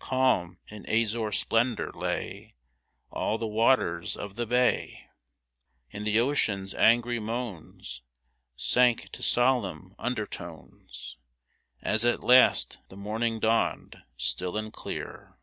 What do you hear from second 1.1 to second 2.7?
splendor, lay